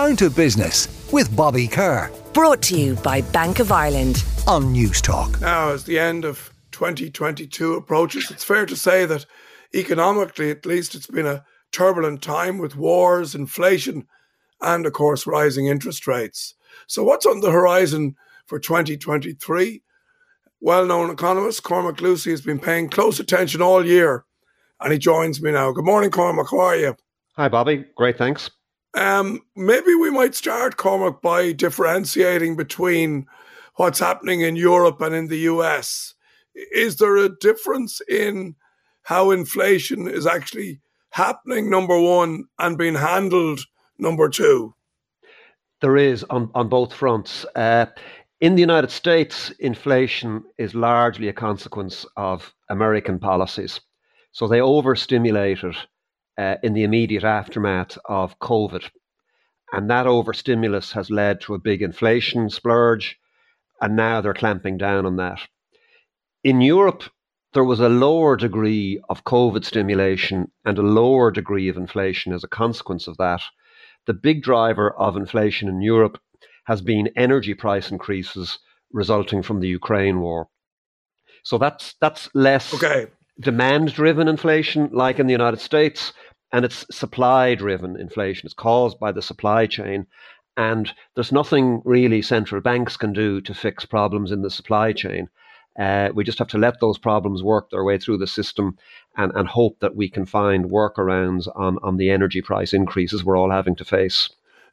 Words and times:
Down 0.00 0.16
to 0.16 0.30
Business 0.30 0.88
with 1.12 1.36
Bobby 1.36 1.68
Kerr. 1.68 2.10
Brought 2.32 2.62
to 2.62 2.74
you 2.74 2.94
by 2.94 3.20
Bank 3.20 3.58
of 3.58 3.70
Ireland. 3.70 4.24
On 4.46 4.74
Newstalk. 4.74 5.38
Now, 5.42 5.72
as 5.72 5.84
the 5.84 5.98
end 5.98 6.24
of 6.24 6.50
2022 6.72 7.74
approaches, 7.74 8.30
it's 8.30 8.42
fair 8.42 8.64
to 8.64 8.74
say 8.74 9.04
that 9.04 9.26
economically, 9.74 10.50
at 10.50 10.64
least, 10.64 10.94
it's 10.94 11.06
been 11.06 11.26
a 11.26 11.44
turbulent 11.70 12.22
time 12.22 12.56
with 12.56 12.76
wars, 12.76 13.34
inflation, 13.34 14.06
and 14.62 14.86
of 14.86 14.94
course, 14.94 15.26
rising 15.26 15.66
interest 15.66 16.06
rates. 16.06 16.54
So, 16.86 17.04
what's 17.04 17.26
on 17.26 17.40
the 17.40 17.50
horizon 17.50 18.16
for 18.46 18.58
2023? 18.58 19.82
Well 20.62 20.86
known 20.86 21.10
economist 21.10 21.62
Cormac 21.62 22.00
Lucey 22.00 22.30
has 22.30 22.40
been 22.40 22.58
paying 22.58 22.88
close 22.88 23.20
attention 23.20 23.60
all 23.60 23.84
year, 23.84 24.24
and 24.80 24.94
he 24.94 24.98
joins 24.98 25.42
me 25.42 25.50
now. 25.50 25.72
Good 25.72 25.84
morning, 25.84 26.10
Cormac. 26.10 26.46
How 26.50 26.60
are 26.60 26.76
you? 26.76 26.96
Hi, 27.36 27.48
Bobby. 27.48 27.84
Great, 27.96 28.16
thanks. 28.16 28.50
Um, 28.94 29.40
maybe 29.54 29.94
we 29.94 30.10
might 30.10 30.34
start, 30.34 30.76
Cormac, 30.76 31.22
by 31.22 31.52
differentiating 31.52 32.56
between 32.56 33.26
what's 33.76 34.00
happening 34.00 34.40
in 34.40 34.56
Europe 34.56 35.00
and 35.00 35.14
in 35.14 35.28
the 35.28 35.38
US. 35.38 36.14
Is 36.54 36.96
there 36.96 37.16
a 37.16 37.36
difference 37.38 38.00
in 38.08 38.56
how 39.02 39.30
inflation 39.30 40.08
is 40.08 40.26
actually 40.26 40.80
happening, 41.10 41.70
number 41.70 41.98
one, 41.98 42.44
and 42.58 42.76
being 42.76 42.94
handled, 42.94 43.60
number 43.98 44.28
two? 44.28 44.74
There 45.80 45.96
is 45.96 46.24
on, 46.24 46.50
on 46.54 46.68
both 46.68 46.92
fronts. 46.92 47.46
Uh, 47.54 47.86
in 48.40 48.54
the 48.54 48.60
United 48.60 48.90
States, 48.90 49.50
inflation 49.58 50.42
is 50.58 50.74
largely 50.74 51.28
a 51.28 51.32
consequence 51.32 52.06
of 52.16 52.52
American 52.68 53.18
policies. 53.18 53.80
So 54.32 54.46
they 54.46 54.60
overstimulated 54.60 55.76
uh, 56.40 56.56
in 56.62 56.72
the 56.72 56.84
immediate 56.84 57.24
aftermath 57.24 57.98
of 58.06 58.38
COVID. 58.38 58.88
And 59.72 59.90
that 59.90 60.06
overstimulus 60.06 60.92
has 60.92 61.10
led 61.10 61.42
to 61.42 61.54
a 61.54 61.58
big 61.58 61.82
inflation 61.82 62.48
splurge, 62.48 63.18
and 63.80 63.94
now 63.94 64.20
they're 64.20 64.32
clamping 64.32 64.78
down 64.78 65.04
on 65.04 65.16
that. 65.16 65.40
In 66.42 66.62
Europe, 66.62 67.04
there 67.52 67.64
was 67.64 67.80
a 67.80 67.88
lower 67.88 68.36
degree 68.36 69.00
of 69.10 69.24
COVID 69.24 69.64
stimulation 69.64 70.50
and 70.64 70.78
a 70.78 70.82
lower 70.82 71.30
degree 71.30 71.68
of 71.68 71.76
inflation 71.76 72.32
as 72.32 72.42
a 72.42 72.48
consequence 72.48 73.06
of 73.06 73.18
that. 73.18 73.42
The 74.06 74.14
big 74.14 74.42
driver 74.42 74.90
of 74.92 75.16
inflation 75.16 75.68
in 75.68 75.82
Europe 75.82 76.18
has 76.64 76.80
been 76.80 77.10
energy 77.16 77.54
price 77.54 77.90
increases 77.90 78.58
resulting 78.92 79.42
from 79.42 79.60
the 79.60 79.68
Ukraine 79.68 80.20
war. 80.20 80.48
So 81.42 81.58
that's 81.58 81.94
that's 82.00 82.28
less 82.34 82.72
okay. 82.74 83.08
demand 83.38 83.92
driven 83.92 84.28
inflation 84.28 84.88
like 84.92 85.18
in 85.18 85.26
the 85.26 85.32
United 85.32 85.60
States 85.60 86.12
and 86.52 86.64
it's 86.64 86.84
supply 86.90 87.54
driven 87.54 87.98
inflation. 87.98 88.46
It's 88.46 88.54
caused 88.54 88.98
by 88.98 89.12
the 89.12 89.22
supply 89.22 89.66
chain. 89.66 90.06
And 90.56 90.92
there's 91.14 91.32
nothing 91.32 91.80
really 91.84 92.22
central 92.22 92.60
banks 92.60 92.96
can 92.96 93.12
do 93.12 93.40
to 93.42 93.54
fix 93.54 93.84
problems 93.84 94.32
in 94.32 94.42
the 94.42 94.50
supply 94.50 94.92
chain. 94.92 95.28
Uh, 95.78 96.10
we 96.14 96.24
just 96.24 96.38
have 96.38 96.48
to 96.48 96.58
let 96.58 96.80
those 96.80 96.98
problems 96.98 97.42
work 97.42 97.70
their 97.70 97.84
way 97.84 97.96
through 97.96 98.18
the 98.18 98.26
system 98.26 98.76
and, 99.16 99.32
and 99.34 99.48
hope 99.48 99.78
that 99.80 99.94
we 99.94 100.10
can 100.10 100.26
find 100.26 100.66
workarounds 100.66 101.48
on, 101.56 101.78
on 101.82 101.96
the 101.96 102.10
energy 102.10 102.42
price 102.42 102.72
increases 102.72 103.24
we're 103.24 103.38
all 103.38 103.50
having 103.50 103.76
to 103.76 103.84
face. 103.84 104.28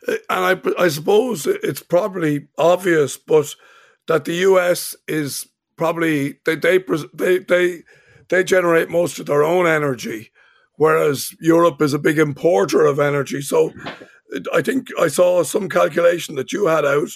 Uh, 0.08 0.16
and 0.30 0.64
I, 0.78 0.84
I 0.84 0.88
suppose 0.88 1.45
it's 1.45 1.84
probably 1.84 2.47
obvious, 2.58 3.16
but 3.16 3.56
that 4.08 4.25
the 4.25 4.34
US 4.34 4.95
is 5.08 5.47
probably 5.78 6.39
they 6.45 6.56
they 6.56 6.80
they 7.14 7.38
they, 7.39 7.84
they 8.30 8.44
generate 8.44 8.89
most 8.89 9.19
of 9.19 9.28
their 9.28 9.44
own 9.44 9.67
energy 9.67 10.31
whereas 10.78 11.36
Europe 11.39 11.81
is 11.81 11.94
a 11.94 12.00
big 12.00 12.17
importer 12.17 12.86
of 12.86 13.00
energy. 13.00 13.42
So 13.42 13.73
I 14.53 14.61
think 14.61 14.88
I 15.00 15.08
saw 15.08 15.44
some 15.44 15.67
calculation 15.69 16.36
that 16.36 16.53
you 16.53 16.67
had 16.67 16.86
out 16.86 17.09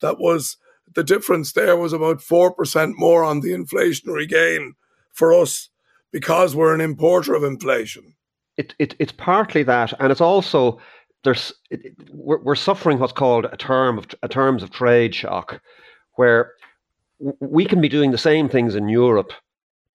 that 0.00 0.18
was 0.18 0.56
the 0.94 1.04
difference 1.04 1.52
there 1.52 1.76
was 1.76 1.92
about 1.92 2.18
4% 2.18 2.92
more 2.96 3.22
on 3.22 3.40
the 3.40 3.50
inflationary 3.50 4.28
gain 4.28 4.74
for 5.12 5.32
us 5.32 5.68
because 6.12 6.56
we're 6.56 6.74
an 6.74 6.80
importer 6.80 7.34
of 7.34 7.44
inflation. 7.44 8.14
It, 8.56 8.74
it, 8.78 8.94
it's 8.98 9.12
partly 9.12 9.62
that, 9.64 9.92
and 10.00 10.10
it's 10.10 10.20
also 10.20 10.80
there's 11.22 11.52
it, 11.70 11.94
we're, 12.10 12.42
we're 12.42 12.54
suffering 12.54 12.98
what's 12.98 13.12
called 13.12 13.46
a 13.46 13.56
term 13.56 13.98
of 13.98 14.06
a 14.22 14.28
terms 14.28 14.62
of 14.62 14.70
trade 14.70 15.14
shock, 15.14 15.60
where 16.14 16.52
we 17.40 17.64
can 17.64 17.80
be 17.80 17.88
doing 17.88 18.10
the 18.10 18.18
same 18.18 18.48
things 18.48 18.74
in 18.74 18.88
Europe 18.88 19.32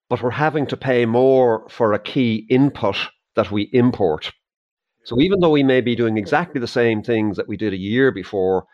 but 0.08 0.22
we're 0.22 0.30
having 0.30 0.66
to 0.66 0.76
pay 0.76 1.04
more 1.06 1.66
for 1.68 1.92
a 1.92 1.98
key 1.98 2.46
input 2.48 2.96
that 3.36 3.50
we 3.50 3.70
import. 3.72 4.32
So 5.04 5.20
even 5.20 5.40
though 5.40 5.50
we 5.50 5.62
may 5.62 5.80
be 5.80 5.94
doing 5.94 6.16
exactly 6.16 6.60
the 6.60 6.66
same 6.66 7.02
things 7.02 7.36
that 7.36 7.48
we 7.48 7.56
did 7.56 7.72
a 7.72 7.78
year 7.78 8.10
before, 8.10 8.66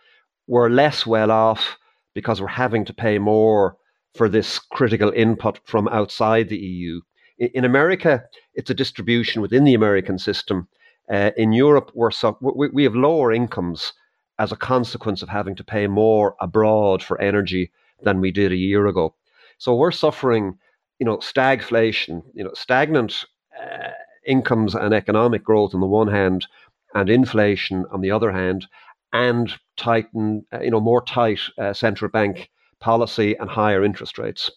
we're 0.47 0.71
less 0.71 1.07
well 1.07 1.31
off 1.31 1.77
because 2.15 2.41
we're 2.41 2.49
having 2.49 2.85
to 2.87 2.95
pay 2.95 3.19
more 3.19 3.77
for 4.15 4.29
this 4.29 4.59
critical 4.59 5.11
input 5.15 5.61
from 5.65 5.89
outside 5.89 6.49
the 6.49 6.57
EU. 6.57 7.01
In 7.39 7.65
America, 7.65 8.23
it's 8.55 8.71
a 8.71 8.75
distribution 8.75 9.43
within 9.43 9.65
the 9.65 9.75
American 9.75 10.19
system. 10.19 10.69
Uh, 11.11 11.31
in 11.37 11.53
Europe, 11.53 11.91
we're 11.95 12.11
so, 12.11 12.39
we, 12.41 12.69
we 12.69 12.85
have 12.85 12.95
lower 12.95 13.33
incomes 13.33 13.93
as 14.39 14.53
a 14.53 14.57
consequence 14.57 15.23
of 15.23 15.29
having 15.29 15.55
to 15.57 15.65
pay 15.65 15.87
more 15.87 16.35
abroad 16.41 17.03
for 17.03 17.21
energy 17.21 17.71
than 18.03 18.21
we 18.21 18.31
did 18.31 18.53
a 18.53 18.57
year 18.57 18.87
ago. 18.87 19.15
So 19.59 19.75
we're 19.75 19.93
suffering 19.93 20.59
you 21.03 21.07
know, 21.07 21.17
stagflation, 21.17 22.23
you 22.33 22.45
know, 22.45 22.53
stagnant 22.55 23.25
uh, 23.61 23.91
incomes 24.25 24.75
and 24.75 24.95
economic 24.95 25.45
growth 25.45 25.75
on 25.75 25.81
the 25.81 25.87
one 25.87 26.09
hand, 26.09 26.47
and 26.95 27.09
inflation 27.09 27.85
on 27.91 28.01
the 28.01 28.11
other 28.11 28.31
hand, 28.31 28.67
and 29.13 29.55
tighten, 29.77 30.45
uh, 30.53 30.61
you 30.61 30.71
know, 30.71 30.81
more 30.81 31.03
tight 31.05 31.41
uh, 31.59 31.73
central 31.73 32.11
bank 32.11 32.51
policy 32.81 33.35
and 33.37 33.49
higher 33.49 33.85
interest 33.85 34.19
rates. 34.19 34.51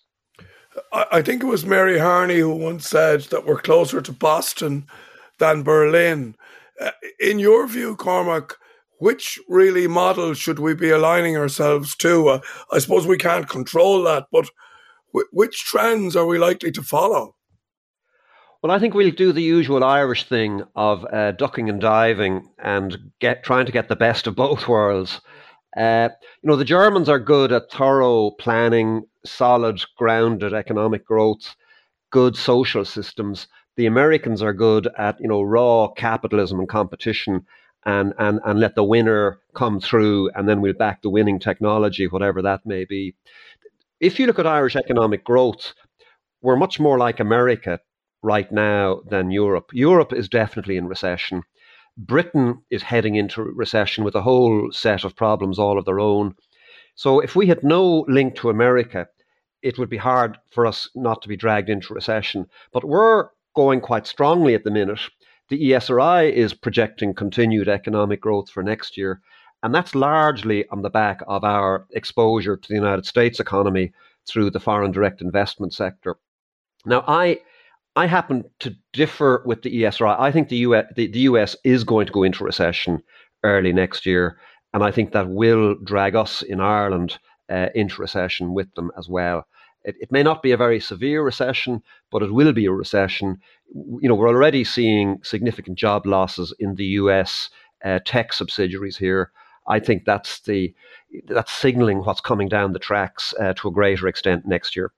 I 0.91 1.21
think 1.21 1.41
it 1.41 1.47
was 1.47 1.65
Mary 1.65 1.97
Harney 1.97 2.39
who 2.39 2.53
once 2.53 2.87
said 2.89 3.21
that 3.21 3.45
we're 3.45 3.61
closer 3.61 4.01
to 4.01 4.11
Boston 4.11 4.87
than 5.39 5.63
Berlin. 5.63 6.35
Uh, 6.79 6.91
in 7.19 7.39
your 7.39 7.65
view, 7.67 7.95
Cormac, 7.95 8.57
which 8.99 9.39
really 9.47 9.87
model 9.87 10.33
should 10.33 10.59
we 10.59 10.73
be 10.73 10.89
aligning 10.89 11.37
ourselves 11.37 11.95
to? 11.97 12.27
Uh, 12.27 12.39
I 12.71 12.79
suppose 12.79 13.07
we 13.07 13.17
can't 13.17 13.47
control 13.47 14.03
that, 14.03 14.27
but 14.31 14.49
which 15.31 15.63
trends 15.63 16.15
are 16.15 16.25
we 16.25 16.37
likely 16.37 16.71
to 16.73 16.81
follow? 16.81 17.35
Well, 18.65 18.75
I 18.75 18.79
think 18.79 18.95
we'll 18.95 19.11
do 19.11 19.31
the 19.31 19.43
usual 19.43 19.83
Irish 19.83 20.23
thing 20.23 20.63
of 20.75 21.05
uh, 21.13 21.33
ducking 21.33 21.69
and 21.69 21.79
diving 21.79 22.49
and 22.57 23.11
get 23.19 23.43
trying 23.43 23.67
to 23.67 23.71
get 23.71 23.89
the 23.89 23.95
best 23.95 24.25
of 24.25 24.35
both 24.35 24.67
worlds. 24.67 25.21
Uh, 25.77 26.09
you 26.41 26.49
know, 26.49 26.55
the 26.55 26.65
Germans 26.65 27.07
are 27.07 27.19
good 27.19 27.51
at 27.51 27.69
thorough 27.71 28.31
planning, 28.31 29.03
solid, 29.23 29.79
grounded 29.99 30.55
economic 30.55 31.05
growth, 31.05 31.55
good 32.09 32.35
social 32.35 32.83
systems. 32.83 33.47
The 33.77 33.85
Americans 33.85 34.41
are 34.41 34.51
good 34.51 34.87
at 34.97 35.21
you 35.21 35.27
know 35.27 35.43
raw 35.43 35.89
capitalism 35.89 36.59
and 36.59 36.67
competition, 36.67 37.45
and 37.85 38.15
and 38.17 38.39
and 38.43 38.59
let 38.59 38.73
the 38.73 38.83
winner 38.83 39.41
come 39.53 39.79
through, 39.79 40.31
and 40.33 40.49
then 40.49 40.59
we'll 40.59 40.73
back 40.73 41.03
the 41.03 41.11
winning 41.11 41.37
technology, 41.37 42.07
whatever 42.07 42.41
that 42.41 42.65
may 42.65 42.83
be 42.83 43.13
if 43.99 44.19
you 44.19 44.25
look 44.25 44.39
at 44.39 44.47
Irish 44.47 44.75
economic 44.75 45.23
growth, 45.23 45.73
we're 46.41 46.55
much 46.55 46.79
more 46.79 46.97
like 46.97 47.19
America 47.19 47.79
right 48.25 48.51
now 48.51 49.01
than 49.07 49.31
Europe. 49.31 49.69
Europe 49.71 50.11
is 50.11 50.27
definitely 50.27 50.77
in 50.77 50.87
recession. 50.87 51.43
Britain 51.97 52.61
is 52.69 52.81
heading 52.81 53.15
into 53.15 53.41
recession 53.41 54.03
with 54.03 54.15
a 54.15 54.21
whole 54.23 54.69
set 54.71 55.03
of 55.05 55.15
problems 55.15 55.59
all 55.59 55.77
of 55.77 55.85
their 55.85 55.99
own. 55.99 56.35
So 56.95 57.19
if 57.19 57.35
we 57.35 57.47
had 57.47 57.63
no 57.63 58.05
link 58.07 58.35
to 58.37 58.49
America, 58.49 59.07
it 59.61 59.77
would 59.77 59.89
be 59.89 59.97
hard 59.97 60.37
for 60.51 60.65
us 60.65 60.89
not 60.95 61.21
to 61.21 61.27
be 61.27 61.37
dragged 61.37 61.69
into 61.69 61.93
recession. 61.93 62.47
But 62.73 62.83
we're 62.83 63.29
going 63.55 63.79
quite 63.79 64.07
strongly 64.07 64.55
at 64.55 64.63
the 64.63 64.71
minute. 64.71 64.99
The 65.49 65.71
ESRI 65.71 66.31
is 66.31 66.53
projecting 66.53 67.13
continued 67.13 67.69
economic 67.69 68.21
growth 68.21 68.49
for 68.49 68.63
next 68.63 68.97
year. 68.97 69.21
And 69.63 69.73
that's 69.73 69.95
largely 69.95 70.67
on 70.69 70.81
the 70.81 70.89
back 70.89 71.21
of 71.27 71.43
our 71.43 71.87
exposure 71.91 72.57
to 72.57 72.67
the 72.67 72.75
United 72.75 73.05
States 73.05 73.39
economy 73.39 73.93
through 74.27 74.49
the 74.51 74.59
foreign 74.59 74.91
direct 74.91 75.21
investment 75.21 75.73
sector. 75.73 76.17
Now, 76.85 77.03
I 77.07 77.39
I 77.95 78.07
happen 78.07 78.43
to 78.59 78.75
differ 78.91 79.41
with 79.45 79.61
the 79.61 79.83
ESRI. 79.83 80.19
I 80.19 80.31
think 80.31 80.49
the 80.49 80.57
US, 80.57 80.85
the, 80.95 81.07
the 81.07 81.19
US 81.19 81.55
is 81.63 81.83
going 81.83 82.07
to 82.07 82.11
go 82.11 82.23
into 82.23 82.43
recession 82.43 83.01
early 83.43 83.71
next 83.71 84.05
year, 84.05 84.37
and 84.73 84.83
I 84.83 84.91
think 84.91 85.11
that 85.11 85.29
will 85.29 85.75
drag 85.75 86.15
us 86.15 86.41
in 86.41 86.59
Ireland 86.59 87.17
uh, 87.49 87.67
into 87.73 88.01
recession 88.01 88.53
with 88.53 88.73
them 88.75 88.91
as 88.97 89.07
well. 89.07 89.47
It, 89.83 89.95
it, 90.01 90.11
may 90.11 90.23
not 90.23 90.41
be 90.41 90.51
a 90.51 90.57
very 90.57 90.79
severe 90.79 91.23
recession, 91.23 91.83
but 92.11 92.23
it 92.23 92.33
will 92.33 92.51
be 92.51 92.65
a 92.65 92.71
recession. 92.71 93.37
You 93.73 94.09
know, 94.09 94.15
we're 94.15 94.27
already 94.27 94.63
seeing 94.63 95.19
significant 95.23 95.77
job 95.77 96.05
losses 96.05 96.53
in 96.59 96.75
the 96.75 96.85
US 97.01 97.49
uh, 97.85 97.99
tech 98.03 98.33
subsidiaries 98.33 98.97
here. 98.97 99.31
I 99.67 99.79
think 99.79 100.05
that's 100.05 100.41
the 100.41 100.73
that's 101.27 101.51
signaling 101.51 101.99
what's 101.99 102.21
coming 102.21 102.49
down 102.49 102.73
the 102.73 102.79
tracks 102.79 103.33
uh, 103.39 103.53
to 103.53 103.67
a 103.69 103.71
greater 103.71 104.07
extent 104.07 104.45
next 104.45 104.75
year. 104.75 104.91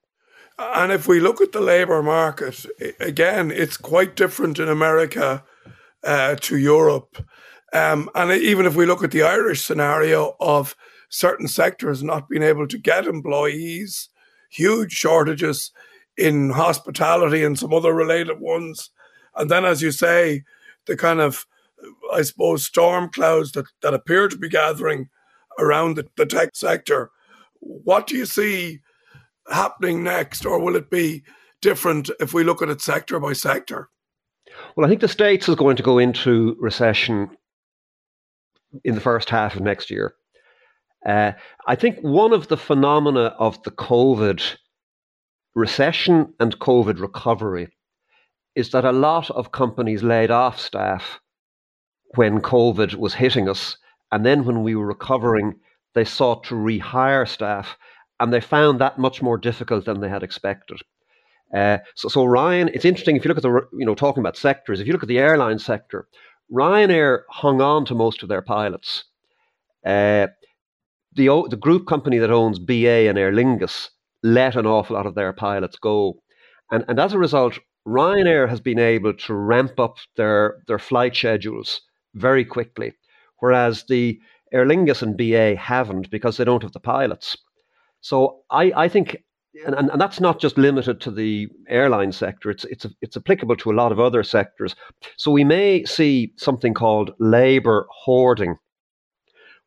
And 0.59 0.91
if 0.91 1.07
we 1.07 1.19
look 1.19 1.39
at 1.39 1.51
the 1.51 1.61
labour 1.61 2.01
market 2.01 2.65
again, 2.99 3.51
it's 3.51 3.77
quite 3.77 4.15
different 4.15 4.57
in 4.57 4.67
America 4.67 5.43
uh, 6.03 6.35
to 6.35 6.57
Europe. 6.57 7.23
Um, 7.73 8.09
and 8.15 8.31
even 8.31 8.65
if 8.65 8.75
we 8.75 8.85
look 8.85 9.03
at 9.03 9.11
the 9.11 9.23
Irish 9.23 9.63
scenario 9.63 10.35
of 10.39 10.75
certain 11.09 11.47
sectors 11.47 12.01
not 12.01 12.29
being 12.29 12.43
able 12.43 12.67
to 12.67 12.77
get 12.77 13.05
employees, 13.05 14.09
huge 14.49 14.93
shortages 14.93 15.71
in 16.17 16.49
hospitality 16.49 17.43
and 17.43 17.57
some 17.59 17.73
other 17.73 17.93
related 17.93 18.39
ones. 18.39 18.89
And 19.35 19.51
then, 19.51 19.65
as 19.65 19.81
you 19.81 19.91
say, 19.91 20.43
the 20.87 20.97
kind 20.97 21.19
of, 21.19 21.45
I 22.11 22.23
suppose, 22.23 22.65
storm 22.65 23.09
clouds 23.09 23.51
that, 23.51 23.65
that 23.81 23.93
appear 23.93 24.27
to 24.27 24.37
be 24.37 24.49
gathering 24.49 25.09
around 25.59 25.95
the, 25.97 26.07
the 26.17 26.25
tech 26.25 26.55
sector. 26.55 27.11
What 27.59 28.07
do 28.07 28.17
you 28.17 28.25
see 28.25 28.79
happening 29.49 30.03
next, 30.03 30.45
or 30.45 30.59
will 30.59 30.75
it 30.75 30.89
be 30.89 31.23
different 31.61 32.09
if 32.19 32.33
we 32.33 32.43
look 32.43 32.61
at 32.61 32.69
it 32.69 32.81
sector 32.81 33.19
by 33.19 33.33
sector? 33.33 33.89
Well, 34.75 34.85
I 34.85 34.89
think 34.89 35.01
the 35.01 35.07
States 35.07 35.49
is 35.49 35.55
going 35.55 35.75
to 35.77 35.83
go 35.83 35.97
into 35.97 36.55
recession 36.59 37.29
in 38.83 38.95
the 38.95 39.01
first 39.01 39.29
half 39.29 39.55
of 39.55 39.61
next 39.61 39.89
year. 39.89 40.13
Uh, 41.05 41.31
I 41.67 41.75
think 41.75 41.99
one 41.99 42.33
of 42.33 42.47
the 42.47 42.57
phenomena 42.57 43.35
of 43.39 43.61
the 43.63 43.71
COVID 43.71 44.57
recession 45.55 46.33
and 46.39 46.59
COVID 46.59 46.99
recovery 46.99 47.69
is 48.55 48.71
that 48.71 48.85
a 48.85 48.91
lot 48.91 49.29
of 49.31 49.51
companies 49.51 50.03
laid 50.03 50.31
off 50.31 50.59
staff 50.59 51.19
when 52.15 52.41
COVID 52.41 52.95
was 52.95 53.13
hitting 53.13 53.47
us. 53.47 53.77
And 54.11 54.25
then 54.25 54.45
when 54.45 54.63
we 54.63 54.75
were 54.75 54.87
recovering, 54.87 55.55
they 55.93 56.05
sought 56.05 56.43
to 56.45 56.55
rehire 56.55 57.27
staff. 57.27 57.77
And 58.19 58.33
they 58.33 58.41
found 58.41 58.79
that 58.79 58.97
much 58.97 59.21
more 59.21 59.37
difficult 59.37 59.85
than 59.85 60.01
they 60.01 60.09
had 60.09 60.23
expected. 60.23 60.81
Uh, 61.53 61.77
so, 61.95 62.09
so 62.09 62.25
Ryan, 62.25 62.69
it's 62.73 62.85
interesting 62.85 63.15
if 63.15 63.23
you 63.23 63.29
look 63.29 63.37
at 63.37 63.43
the, 63.43 63.67
you 63.73 63.85
know, 63.85 63.95
talking 63.95 64.21
about 64.21 64.37
sectors, 64.37 64.79
if 64.79 64.87
you 64.87 64.93
look 64.93 65.03
at 65.03 65.09
the 65.09 65.19
airline 65.19 65.59
sector, 65.59 66.07
Ryanair 66.51 67.21
hung 67.29 67.61
on 67.61 67.85
to 67.85 67.95
most 67.95 68.23
of 68.23 68.29
their 68.29 68.41
pilots. 68.41 69.05
Uh, 69.85 70.27
the, 71.13 71.47
the 71.49 71.57
group 71.57 71.87
company 71.87 72.17
that 72.17 72.31
owns 72.31 72.59
BA 72.59 73.07
and 73.07 73.17
Aer 73.17 73.31
Lingus 73.31 73.89
let 74.23 74.55
an 74.55 74.65
awful 74.65 74.95
lot 74.95 75.05
of 75.05 75.15
their 75.15 75.33
pilots 75.33 75.77
go. 75.77 76.21
And, 76.71 76.83
and 76.87 76.99
as 76.99 77.13
a 77.13 77.19
result, 77.19 77.57
Ryanair 77.87 78.49
has 78.49 78.59
been 78.59 78.79
able 78.79 79.13
to 79.13 79.33
ramp 79.33 79.79
up 79.79 79.97
their, 80.17 80.57
their 80.67 80.79
flight 80.79 81.15
schedules 81.15 81.81
very 82.15 82.43
quickly, 82.43 82.93
whereas 83.39 83.85
the 83.87 84.19
Aer 84.51 84.65
Lingus 84.65 85.01
and 85.01 85.17
BA 85.17 85.55
haven't 85.55 86.09
because 86.09 86.37
they 86.37 86.43
don't 86.43 86.63
have 86.63 86.73
the 86.73 86.79
pilots. 86.79 87.37
So 88.01 88.41
I, 88.49 88.71
I 88.75 88.87
think, 88.87 89.17
and, 89.65 89.75
and, 89.75 89.89
and 89.89 89.99
that's 89.99 90.19
not 90.19 90.39
just 90.39 90.57
limited 90.57 91.01
to 91.01 91.11
the 91.11 91.47
airline 91.67 92.11
sector, 92.11 92.49
it's, 92.49 92.65
it's, 92.65 92.85
it's 93.01 93.17
applicable 93.17 93.55
to 93.57 93.71
a 93.71 93.73
lot 93.73 93.91
of 93.91 93.99
other 93.99 94.23
sectors. 94.23 94.75
So 95.17 95.31
we 95.31 95.43
may 95.43 95.83
see 95.85 96.33
something 96.37 96.73
called 96.73 97.11
labour 97.19 97.87
hoarding 97.89 98.57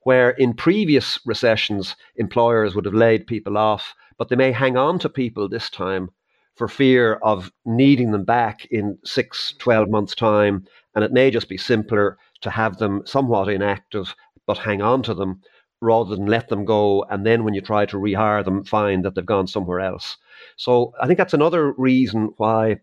where 0.02 0.30
in 0.30 0.54
previous 0.54 1.18
recessions, 1.26 1.96
employers 2.16 2.74
would 2.74 2.84
have 2.84 2.94
laid 2.94 3.26
people 3.26 3.58
off, 3.58 3.94
but 4.18 4.28
they 4.28 4.36
may 4.36 4.52
hang 4.52 4.76
on 4.76 4.98
to 4.98 5.08
people 5.08 5.48
this 5.48 5.68
time 5.70 6.10
for 6.56 6.68
fear 6.68 7.14
of 7.22 7.52
needing 7.64 8.10
them 8.10 8.24
back 8.24 8.66
in 8.70 8.98
six, 9.04 9.54
12 9.58 9.88
months' 9.88 10.14
time. 10.14 10.64
And 10.94 11.04
it 11.04 11.12
may 11.12 11.30
just 11.30 11.48
be 11.48 11.56
simpler 11.56 12.18
to 12.40 12.50
have 12.50 12.78
them 12.78 13.02
somewhat 13.04 13.48
inactive, 13.48 14.14
but 14.46 14.58
hang 14.58 14.82
on 14.82 15.02
to 15.04 15.14
them 15.14 15.42
rather 15.80 16.14
than 16.14 16.26
let 16.26 16.48
them 16.48 16.64
go. 16.64 17.04
And 17.10 17.24
then 17.24 17.44
when 17.44 17.54
you 17.54 17.60
try 17.60 17.86
to 17.86 17.96
rehire 17.96 18.44
them, 18.44 18.64
find 18.64 19.04
that 19.04 19.14
they've 19.14 19.24
gone 19.24 19.46
somewhere 19.46 19.80
else. 19.80 20.16
So 20.56 20.92
I 21.00 21.06
think 21.06 21.18
that's 21.18 21.34
another 21.34 21.72
reason 21.72 22.32
why, 22.36 22.76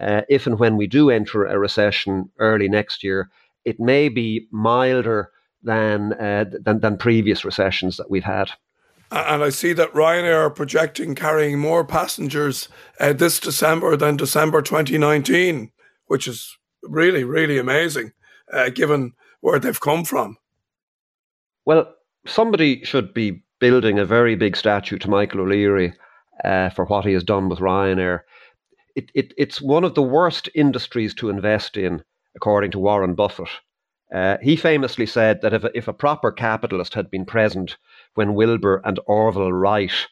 uh, 0.00 0.22
if 0.28 0.46
and 0.46 0.58
when 0.58 0.76
we 0.76 0.86
do 0.86 1.10
enter 1.10 1.46
a 1.46 1.58
recession 1.58 2.30
early 2.38 2.68
next 2.68 3.02
year, 3.02 3.30
it 3.64 3.80
may 3.80 4.08
be 4.08 4.46
milder 4.52 5.30
than, 5.62 6.12
uh, 6.12 6.44
than, 6.62 6.80
than 6.80 6.96
previous 6.96 7.44
recessions 7.44 7.96
that 7.96 8.10
we've 8.10 8.24
had. 8.24 8.50
And 9.10 9.42
I 9.42 9.50
see 9.50 9.72
that 9.72 9.92
Ryanair 9.92 10.46
are 10.46 10.50
projecting 10.50 11.14
carrying 11.14 11.58
more 11.58 11.84
passengers 11.84 12.68
uh, 12.98 13.12
this 13.12 13.38
December 13.38 13.96
than 13.96 14.16
December 14.16 14.62
2019, 14.62 15.70
which 16.06 16.26
is 16.26 16.56
really, 16.82 17.22
really 17.22 17.58
amazing 17.58 18.12
uh, 18.52 18.70
given 18.70 19.12
where 19.40 19.58
they've 19.58 19.80
come 19.80 20.04
from. 20.04 20.38
Well, 21.64 21.95
somebody 22.26 22.84
should 22.84 23.14
be 23.14 23.42
building 23.58 23.98
a 23.98 24.04
very 24.04 24.36
big 24.36 24.56
statue 24.56 24.98
to 24.98 25.10
Michael 25.10 25.40
O'Leary 25.40 25.94
uh, 26.44 26.70
for 26.70 26.84
what 26.84 27.04
he 27.04 27.12
has 27.12 27.24
done 27.24 27.48
with 27.48 27.60
Ryanair. 27.60 28.20
It, 28.94 29.10
it, 29.14 29.32
it's 29.36 29.60
one 29.60 29.84
of 29.84 29.94
the 29.94 30.02
worst 30.02 30.48
industries 30.54 31.14
to 31.14 31.30
invest 31.30 31.76
in, 31.76 32.02
according 32.34 32.70
to 32.72 32.78
Warren 32.78 33.14
Buffett. 33.14 33.48
Uh, 34.14 34.36
he 34.40 34.56
famously 34.56 35.06
said 35.06 35.40
that 35.40 35.52
if 35.52 35.64
a, 35.64 35.76
if 35.76 35.88
a 35.88 35.92
proper 35.92 36.30
capitalist 36.30 36.94
had 36.94 37.10
been 37.10 37.24
present 37.24 37.76
when 38.14 38.34
Wilbur 38.34 38.80
and 38.84 39.00
Orville 39.06 39.52
Wright 39.52 40.06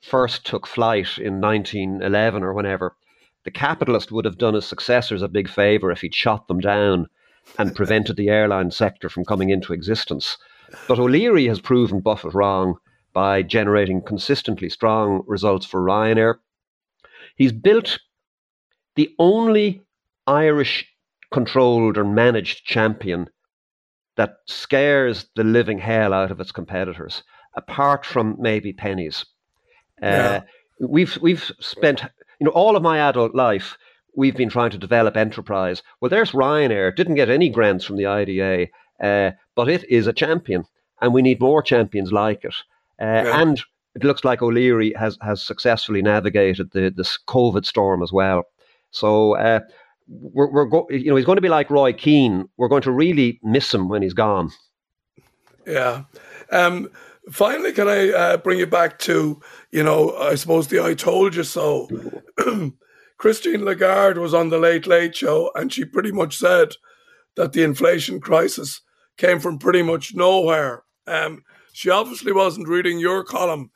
first 0.00 0.46
took 0.46 0.66
flight 0.66 1.18
in 1.18 1.40
1911 1.40 2.42
or 2.42 2.54
whenever, 2.54 2.96
the 3.44 3.50
capitalist 3.50 4.10
would 4.10 4.24
have 4.24 4.38
done 4.38 4.54
his 4.54 4.66
successors 4.66 5.20
a 5.20 5.28
big 5.28 5.48
favour 5.48 5.90
if 5.90 6.00
he'd 6.00 6.14
shot 6.14 6.48
them 6.48 6.60
down 6.60 7.08
and 7.58 7.76
prevented 7.76 8.16
the 8.16 8.30
airline 8.30 8.70
sector 8.70 9.10
from 9.10 9.24
coming 9.24 9.50
into 9.50 9.72
existence. 9.74 10.38
But 10.88 10.98
O'Leary 10.98 11.46
has 11.46 11.60
proven 11.60 12.00
Buffett 12.00 12.34
wrong 12.34 12.76
by 13.12 13.42
generating 13.42 14.02
consistently 14.02 14.68
strong 14.68 15.22
results 15.26 15.66
for 15.66 15.80
Ryanair. 15.80 16.36
He's 17.36 17.52
built 17.52 17.98
the 18.96 19.14
only 19.18 19.82
Irish 20.26 20.86
controlled 21.32 21.98
or 21.98 22.04
managed 22.04 22.64
champion 22.64 23.28
that 24.16 24.36
scares 24.46 25.26
the 25.34 25.44
living 25.44 25.78
hell 25.78 26.12
out 26.12 26.30
of 26.30 26.40
its 26.40 26.52
competitors, 26.52 27.22
apart 27.54 28.04
from 28.06 28.36
maybe 28.38 28.72
Penneys. 28.72 29.24
Uh. 30.02 30.40
We've 30.80 31.16
we've 31.22 31.52
spent 31.60 32.02
you 32.40 32.46
know 32.46 32.50
all 32.50 32.76
of 32.76 32.82
my 32.82 32.98
adult 32.98 33.32
life 33.34 33.78
we've 34.16 34.36
been 34.36 34.48
trying 34.48 34.70
to 34.70 34.78
develop 34.78 35.16
enterprise. 35.16 35.82
Well, 36.00 36.08
there's 36.08 36.32
Ryanair. 36.32 36.94
Didn't 36.94 37.14
get 37.14 37.30
any 37.30 37.48
grants 37.48 37.84
from 37.84 37.96
the 37.96 38.06
IDA, 38.06 38.68
uh, 39.00 39.32
but 39.54 39.68
it 39.68 39.88
is 39.88 40.06
a 40.06 40.12
champion, 40.12 40.64
and 41.00 41.12
we 41.12 41.22
need 41.22 41.40
more 41.40 41.62
champions 41.62 42.12
like 42.12 42.44
it. 42.44 42.54
Uh, 43.00 43.24
yeah. 43.24 43.40
And 43.40 43.60
it 43.94 44.04
looks 44.04 44.24
like 44.24 44.42
O'Leary 44.42 44.92
has 44.94 45.18
has 45.22 45.42
successfully 45.42 46.02
navigated 46.02 46.70
the 46.72 46.92
this 46.94 47.18
COVID 47.28 47.64
storm 47.64 48.02
as 48.02 48.12
well. 48.12 48.44
So 48.90 49.36
uh, 49.36 49.60
we're, 50.08 50.50
we're 50.50 50.66
go- 50.66 50.88
you 50.90 51.10
know 51.10 51.16
he's 51.16 51.24
going 51.24 51.36
to 51.36 51.42
be 51.42 51.48
like 51.48 51.70
Roy 51.70 51.92
Keane. 51.92 52.48
We're 52.56 52.68
going 52.68 52.82
to 52.82 52.92
really 52.92 53.40
miss 53.42 53.72
him 53.72 53.88
when 53.88 54.02
he's 54.02 54.14
gone. 54.14 54.50
Yeah. 55.66 56.04
Um, 56.50 56.90
finally, 57.30 57.72
can 57.72 57.88
I 57.88 58.10
uh, 58.10 58.36
bring 58.36 58.58
you 58.58 58.66
back 58.66 58.98
to 59.00 59.40
you 59.70 59.82
know 59.82 60.16
I 60.16 60.34
suppose 60.34 60.68
the 60.68 60.80
I 60.80 60.94
told 60.94 61.34
you 61.34 61.44
so. 61.44 61.88
Christine 63.16 63.64
Lagarde 63.64 64.18
was 64.18 64.34
on 64.34 64.50
the 64.50 64.58
Late 64.58 64.86
Late 64.86 65.14
Show, 65.16 65.50
and 65.54 65.72
she 65.72 65.84
pretty 65.84 66.12
much 66.12 66.36
said 66.36 66.74
that 67.36 67.52
the 67.52 67.62
inflation 67.62 68.20
crisis 68.20 68.80
came 69.16 69.40
from 69.40 69.58
pretty 69.58 69.82
much 69.82 70.14
nowhere. 70.14 70.84
Um, 71.06 71.44
she 71.72 71.90
obviously 71.90 72.32
wasn't 72.32 72.68
reading 72.68 72.98
your 72.98 73.24
column 73.24 73.70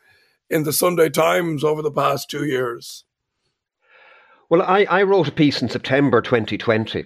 in 0.51 0.63
the 0.63 0.73
Sunday 0.73 1.11
Times 1.11 1.65
over 1.65 1.83
the 1.83 1.91
past 1.91 2.31
two 2.31 2.45
years. 2.45 3.05
Well, 4.51 4.63
I, 4.63 4.85
I 4.85 5.03
wrote 5.03 5.29
a 5.29 5.33
piece 5.33 5.61
in 5.61 5.69
September 5.69 6.23
2020. 6.23 7.05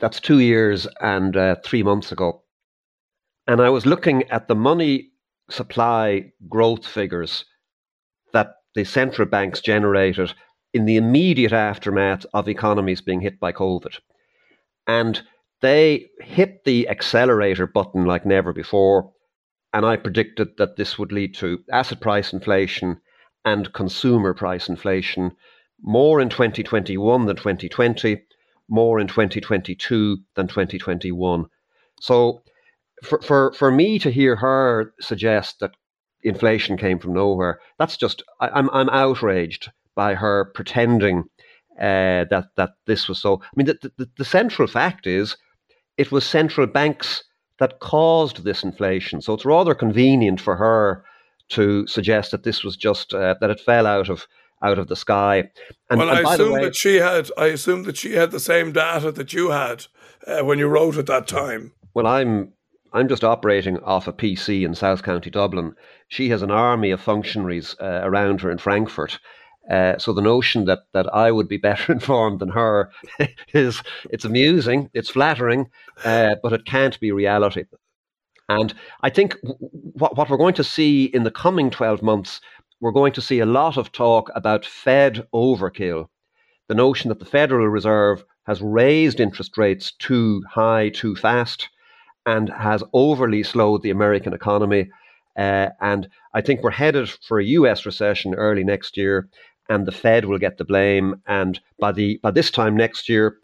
That's 0.00 0.20
two 0.20 0.40
years 0.40 0.86
and 1.00 1.36
uh, 1.36 1.56
three 1.64 1.82
months 1.82 2.12
ago. 2.12 2.42
And 3.46 3.60
I 3.60 3.70
was 3.70 3.86
looking 3.86 4.24
at 4.30 4.48
the 4.48 4.54
money 4.54 5.10
supply 5.48 6.32
growth 6.48 6.86
figures 6.86 7.44
that 8.32 8.56
the 8.74 8.84
central 8.84 9.28
banks 9.28 9.60
generated 9.60 10.34
in 10.74 10.84
the 10.84 10.96
immediate 10.96 11.52
aftermath 11.52 12.24
of 12.34 12.48
economies 12.48 13.00
being 13.00 13.20
hit 13.20 13.38
by 13.38 13.52
COVID. 13.52 13.98
And 14.86 15.22
they 15.62 16.08
hit 16.20 16.64
the 16.64 16.88
accelerator 16.88 17.66
button 17.66 18.04
like 18.04 18.26
never 18.26 18.52
before. 18.52 19.12
And 19.72 19.86
I 19.86 19.96
predicted 19.96 20.56
that 20.58 20.76
this 20.76 20.98
would 20.98 21.12
lead 21.12 21.34
to 21.36 21.64
asset 21.72 22.00
price 22.00 22.32
inflation 22.32 23.00
and 23.44 23.72
consumer 23.72 24.34
price 24.34 24.68
inflation 24.68 25.32
more 25.80 26.20
in 26.20 26.28
2021 26.28 27.26
than 27.26 27.36
2020, 27.36 28.22
more 28.68 29.00
in 29.00 29.06
2022 29.06 30.18
than 30.34 30.46
2021. 30.46 31.46
So 32.00 32.42
for, 33.02 33.20
for, 33.22 33.52
for 33.52 33.70
me 33.70 33.98
to 34.00 34.10
hear 34.10 34.36
her 34.36 34.92
suggest 35.00 35.60
that 35.60 35.72
inflation 36.22 36.76
came 36.76 36.98
from 36.98 37.14
nowhere, 37.14 37.60
that's 37.78 37.96
just, 37.96 38.22
I, 38.40 38.48
I'm, 38.48 38.68
I'm 38.70 38.90
outraged 38.90 39.70
by 39.94 40.14
her 40.14 40.50
pretending 40.54 41.24
uh, 41.80 42.26
that, 42.30 42.46
that 42.56 42.70
this 42.86 43.08
was 43.08 43.20
so. 43.20 43.40
I 43.42 43.48
mean, 43.56 43.66
the, 43.66 43.92
the, 43.96 44.10
the 44.18 44.24
central 44.24 44.68
fact 44.68 45.06
is 45.06 45.36
it 45.96 46.12
was 46.12 46.24
central 46.24 46.66
banks 46.66 47.24
that 47.58 47.80
caused 47.80 48.44
this 48.44 48.64
inflation. 48.64 49.20
So 49.20 49.34
it's 49.34 49.44
rather 49.44 49.74
convenient 49.74 50.40
for 50.40 50.56
her 50.56 51.04
to 51.50 51.86
suggest 51.86 52.30
that 52.30 52.44
this 52.44 52.64
was 52.64 52.76
just 52.76 53.14
uh, 53.14 53.34
that 53.40 53.50
it 53.50 53.60
fell 53.60 53.86
out 53.86 54.08
of 54.08 54.26
out 54.62 54.78
of 54.78 54.88
the 54.88 54.96
sky. 54.96 55.50
And, 55.90 55.98
well, 55.98 56.08
and 56.08 56.26
I 56.26 56.34
assume 56.34 56.52
way, 56.52 56.64
that 56.64 56.76
she 56.76 56.96
had. 56.96 57.30
I 57.36 57.46
assume 57.46 57.82
that 57.84 57.96
she 57.96 58.12
had 58.12 58.30
the 58.30 58.40
same 58.40 58.72
data 58.72 59.12
that 59.12 59.32
you 59.32 59.50
had 59.50 59.86
uh, 60.26 60.40
when 60.40 60.58
you 60.58 60.66
wrote 60.66 60.96
at 60.96 61.06
that 61.06 61.26
time. 61.26 61.72
Well, 61.94 62.06
I'm 62.06 62.52
I'm 62.92 63.08
just 63.08 63.24
operating 63.24 63.78
off 63.80 64.08
a 64.08 64.12
PC 64.12 64.64
in 64.64 64.74
South 64.74 65.02
County 65.02 65.30
Dublin. 65.30 65.74
She 66.08 66.28
has 66.28 66.42
an 66.42 66.50
army 66.50 66.90
of 66.90 67.00
functionaries 67.00 67.74
uh, 67.80 68.00
around 68.02 68.40
her 68.40 68.50
in 68.50 68.58
Frankfurt. 68.58 69.18
Uh, 69.70 69.96
so 69.96 70.12
the 70.12 70.22
notion 70.22 70.64
that 70.64 70.80
that 70.92 71.12
I 71.14 71.30
would 71.30 71.48
be 71.48 71.56
better 71.68 71.92
informed 71.92 72.40
than 72.40 72.50
her 72.50 72.90
is 73.54 73.82
it's 74.10 74.24
amusing, 74.24 74.90
it's 74.94 75.10
flattering, 75.10 75.70
uh, 76.04 76.36
but 76.42 76.52
it 76.52 76.66
can't 76.66 76.98
be 77.00 77.12
reality. 77.12 77.64
And 78.48 78.74
I 79.02 79.10
think 79.10 79.36
what 79.42 80.16
what 80.16 80.28
we're 80.28 80.36
going 80.36 80.54
to 80.54 80.64
see 80.64 81.04
in 81.04 81.22
the 81.22 81.30
coming 81.30 81.70
twelve 81.70 82.02
months, 82.02 82.40
we're 82.80 82.92
going 82.92 83.12
to 83.12 83.22
see 83.22 83.38
a 83.38 83.46
lot 83.46 83.76
of 83.76 83.92
talk 83.92 84.30
about 84.34 84.66
Fed 84.66 85.26
overkill. 85.32 86.08
The 86.68 86.74
notion 86.74 87.08
that 87.08 87.18
the 87.18 87.24
Federal 87.24 87.68
Reserve 87.68 88.24
has 88.46 88.60
raised 88.60 89.20
interest 89.20 89.56
rates 89.56 89.92
too 89.98 90.42
high, 90.50 90.88
too 90.88 91.14
fast, 91.14 91.68
and 92.26 92.48
has 92.50 92.82
overly 92.92 93.42
slowed 93.42 93.82
the 93.82 93.90
American 93.90 94.32
economy. 94.32 94.90
Uh, 95.36 95.68
and 95.80 96.08
I 96.34 96.40
think 96.40 96.62
we're 96.62 96.70
headed 96.70 97.08
for 97.08 97.38
a 97.38 97.44
US 97.44 97.86
recession 97.86 98.34
early 98.34 98.64
next 98.64 98.96
year, 98.96 99.28
and 99.68 99.86
the 99.86 99.92
Fed 99.92 100.24
will 100.24 100.38
get 100.38 100.58
the 100.58 100.64
blame. 100.64 101.20
And 101.26 101.60
by 101.78 101.92
the 101.92 102.18
by 102.22 102.30
this 102.30 102.50
time 102.50 102.76
next 102.76 103.08
year, 103.08 103.36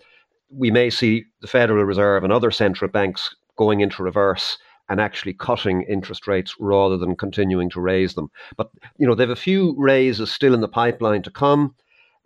we 0.50 0.70
may 0.70 0.90
see 0.90 1.25
the 1.40 1.46
Federal 1.46 1.84
Reserve 1.84 2.25
and 2.25 2.32
other 2.32 2.50
central 2.50 2.90
banks 2.90 3.34
going 3.56 3.80
into 3.80 4.02
reverse 4.02 4.58
and 4.88 5.00
actually 5.00 5.34
cutting 5.34 5.82
interest 5.82 6.26
rates 6.26 6.54
rather 6.58 6.96
than 6.96 7.14
continuing 7.14 7.68
to 7.70 7.80
raise 7.80 8.14
them. 8.14 8.30
But 8.56 8.70
you 8.98 9.06
know, 9.06 9.14
they 9.14 9.25
have 9.25 9.30
a 9.30 9.37
few 9.37 9.75
raises 9.76 10.32
still 10.32 10.54
in 10.54 10.60
the 10.60 10.68
pipeline 10.68 11.22
to 11.22 11.30
come. 11.30 11.75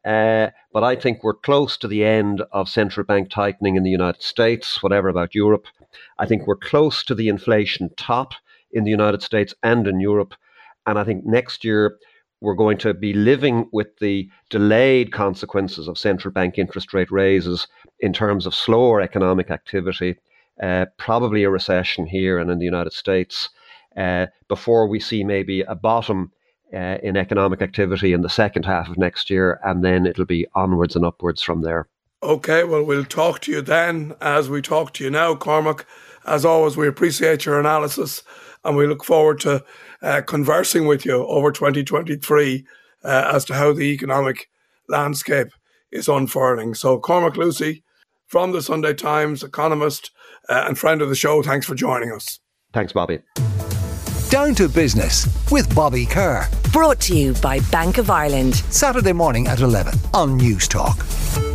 Uh, 0.04 0.48
but 0.72 0.82
I 0.82 0.96
think 0.96 1.22
we're 1.22 1.34
close 1.34 1.76
to 1.78 1.86
the 1.86 2.04
end 2.04 2.42
of 2.52 2.68
central 2.68 3.06
bank 3.06 3.30
tightening 3.30 3.76
in 3.76 3.84
the 3.84 3.90
United 3.90 4.22
States, 4.22 4.82
whatever 4.82 5.08
about 5.08 5.34
Europe. 5.34 5.66
I 6.18 6.26
think 6.26 6.46
we're 6.46 6.56
close 6.56 7.04
to 7.04 7.14
the 7.14 7.28
inflation 7.28 7.90
top 7.96 8.32
in 8.72 8.84
the 8.84 8.90
United 8.90 9.22
States 9.22 9.54
and 9.62 9.86
in 9.86 10.00
Europe. 10.00 10.34
And 10.86 10.98
I 10.98 11.04
think 11.04 11.24
next 11.24 11.64
year 11.64 11.98
we're 12.42 12.54
going 12.54 12.76
to 12.76 12.92
be 12.92 13.12
living 13.12 13.68
with 13.72 13.96
the 13.98 14.28
delayed 14.50 15.12
consequences 15.12 15.86
of 15.86 15.96
central 15.96 16.34
bank 16.34 16.58
interest 16.58 16.92
rate 16.92 17.10
raises 17.10 17.68
in 18.00 18.12
terms 18.12 18.46
of 18.46 18.54
slower 18.54 19.00
economic 19.00 19.50
activity, 19.50 20.16
uh, 20.60 20.84
probably 20.98 21.44
a 21.44 21.50
recession 21.50 22.04
here 22.04 22.38
and 22.38 22.50
in 22.50 22.58
the 22.58 22.64
United 22.64 22.92
States, 22.92 23.48
uh, 23.96 24.26
before 24.48 24.88
we 24.88 24.98
see 24.98 25.22
maybe 25.22 25.60
a 25.62 25.76
bottom 25.76 26.32
uh, 26.74 26.98
in 27.02 27.16
economic 27.16 27.62
activity 27.62 28.12
in 28.12 28.22
the 28.22 28.28
second 28.28 28.64
half 28.64 28.88
of 28.88 28.98
next 28.98 29.30
year, 29.30 29.60
and 29.62 29.84
then 29.84 30.04
it'll 30.04 30.24
be 30.24 30.46
onwards 30.54 30.96
and 30.96 31.04
upwards 31.04 31.42
from 31.42 31.62
there. 31.62 31.86
Okay, 32.24 32.64
well, 32.64 32.82
we'll 32.82 33.04
talk 33.04 33.40
to 33.40 33.52
you 33.52 33.62
then 33.62 34.14
as 34.20 34.48
we 34.48 34.62
talk 34.62 34.92
to 34.94 35.04
you 35.04 35.10
now, 35.10 35.36
Cormac. 35.36 35.86
As 36.24 36.44
always, 36.44 36.76
we 36.76 36.88
appreciate 36.88 37.44
your 37.44 37.58
analysis 37.60 38.22
and 38.64 38.76
we 38.76 38.86
look 38.86 39.04
forward 39.04 39.40
to 39.40 39.64
uh, 40.02 40.22
conversing 40.22 40.86
with 40.86 41.04
you 41.04 41.26
over 41.26 41.50
2023 41.50 42.64
uh, 43.04 43.30
as 43.32 43.44
to 43.46 43.54
how 43.54 43.72
the 43.72 43.82
economic 43.82 44.48
landscape 44.88 45.48
is 45.90 46.08
unfurling. 46.08 46.74
So, 46.74 46.98
Cormac 46.98 47.36
Lucey 47.36 47.82
from 48.26 48.52
the 48.52 48.62
Sunday 48.62 48.94
Times, 48.94 49.42
economist 49.42 50.10
uh, 50.48 50.64
and 50.66 50.78
friend 50.78 51.02
of 51.02 51.08
the 51.08 51.14
show, 51.14 51.42
thanks 51.42 51.66
for 51.66 51.74
joining 51.74 52.10
us. 52.12 52.40
Thanks, 52.72 52.92
Bobby. 52.92 53.18
Down 54.30 54.54
to 54.54 54.68
Business 54.68 55.28
with 55.50 55.72
Bobby 55.74 56.06
Kerr. 56.06 56.48
Brought 56.72 57.00
to 57.00 57.16
you 57.16 57.34
by 57.34 57.60
Bank 57.70 57.98
of 57.98 58.08
Ireland. 58.08 58.54
Saturday 58.54 59.12
morning 59.12 59.46
at 59.46 59.60
11 59.60 59.92
on 60.14 60.40
Newstalk. 60.40 61.51